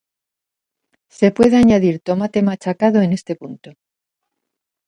Se 1.09 1.31
puede 1.31 1.57
añadir 1.57 1.99
tomate 2.01 2.41
machacado 2.41 3.03
en 3.03 3.13
este 3.13 3.35
punto. 3.35 3.73